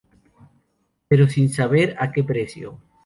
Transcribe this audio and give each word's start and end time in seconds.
Pero, 1.09 1.27
sin 1.29 1.49
saber 1.49 1.95
a 2.03 2.05
que 2.11 2.23
precio. 2.31 2.67